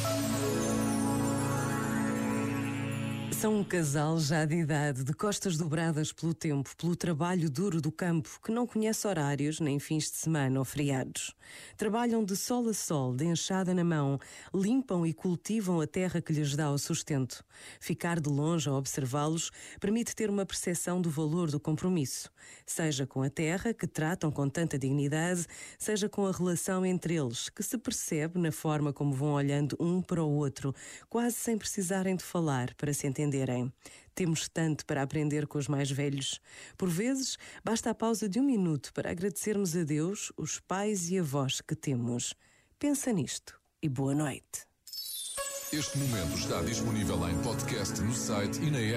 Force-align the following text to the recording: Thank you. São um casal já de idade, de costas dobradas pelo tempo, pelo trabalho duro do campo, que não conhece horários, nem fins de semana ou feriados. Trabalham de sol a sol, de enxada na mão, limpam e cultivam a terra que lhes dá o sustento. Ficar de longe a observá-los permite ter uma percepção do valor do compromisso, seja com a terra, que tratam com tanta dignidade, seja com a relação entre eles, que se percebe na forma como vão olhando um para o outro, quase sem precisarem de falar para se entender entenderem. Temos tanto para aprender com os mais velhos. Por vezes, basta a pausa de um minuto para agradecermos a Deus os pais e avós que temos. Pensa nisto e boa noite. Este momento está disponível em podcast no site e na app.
Thank 0.00 0.42
you. 0.42 0.47
São 3.32 3.60
um 3.60 3.62
casal 3.62 4.18
já 4.18 4.44
de 4.44 4.56
idade, 4.56 5.04
de 5.04 5.12
costas 5.12 5.56
dobradas 5.56 6.12
pelo 6.12 6.34
tempo, 6.34 6.74
pelo 6.76 6.96
trabalho 6.96 7.48
duro 7.48 7.80
do 7.80 7.92
campo, 7.92 8.40
que 8.42 8.50
não 8.50 8.66
conhece 8.66 9.06
horários, 9.06 9.60
nem 9.60 9.78
fins 9.78 10.10
de 10.10 10.16
semana 10.16 10.58
ou 10.58 10.64
feriados. 10.64 11.36
Trabalham 11.76 12.24
de 12.24 12.36
sol 12.36 12.68
a 12.68 12.74
sol, 12.74 13.14
de 13.14 13.26
enxada 13.26 13.72
na 13.72 13.84
mão, 13.84 14.18
limpam 14.52 15.06
e 15.06 15.14
cultivam 15.14 15.80
a 15.80 15.86
terra 15.86 16.20
que 16.20 16.32
lhes 16.32 16.56
dá 16.56 16.68
o 16.68 16.78
sustento. 16.78 17.44
Ficar 17.78 18.18
de 18.18 18.28
longe 18.28 18.68
a 18.68 18.72
observá-los 18.72 19.52
permite 19.78 20.16
ter 20.16 20.28
uma 20.28 20.44
percepção 20.44 21.00
do 21.00 21.08
valor 21.08 21.48
do 21.48 21.60
compromisso, 21.60 22.30
seja 22.66 23.06
com 23.06 23.22
a 23.22 23.30
terra, 23.30 23.72
que 23.72 23.86
tratam 23.86 24.32
com 24.32 24.48
tanta 24.48 24.76
dignidade, 24.76 25.46
seja 25.78 26.08
com 26.08 26.26
a 26.26 26.32
relação 26.32 26.84
entre 26.84 27.14
eles, 27.14 27.48
que 27.48 27.62
se 27.62 27.78
percebe 27.78 28.40
na 28.40 28.50
forma 28.50 28.92
como 28.92 29.14
vão 29.14 29.34
olhando 29.34 29.76
um 29.78 30.02
para 30.02 30.24
o 30.24 30.30
outro, 30.30 30.74
quase 31.08 31.36
sem 31.36 31.56
precisarem 31.56 32.16
de 32.16 32.24
falar 32.24 32.74
para 32.74 32.92
se 32.92 33.06
entender 33.06 33.17
entenderem. 33.18 33.72
Temos 34.14 34.48
tanto 34.48 34.86
para 34.86 35.02
aprender 35.02 35.46
com 35.46 35.58
os 35.58 35.68
mais 35.68 35.90
velhos. 35.90 36.40
Por 36.76 36.88
vezes, 36.88 37.36
basta 37.64 37.90
a 37.90 37.94
pausa 37.94 38.28
de 38.28 38.38
um 38.38 38.44
minuto 38.44 38.92
para 38.92 39.10
agradecermos 39.10 39.76
a 39.76 39.82
Deus 39.82 40.32
os 40.36 40.60
pais 40.60 41.10
e 41.10 41.18
avós 41.18 41.60
que 41.60 41.74
temos. 41.74 42.34
Pensa 42.78 43.12
nisto 43.12 43.60
e 43.82 43.88
boa 43.88 44.14
noite. 44.14 44.66
Este 45.72 45.98
momento 45.98 46.38
está 46.38 46.62
disponível 46.62 47.28
em 47.28 47.36
podcast 47.42 48.00
no 48.00 48.14
site 48.14 48.58
e 48.62 48.70
na 48.70 48.78
app. 48.78 48.96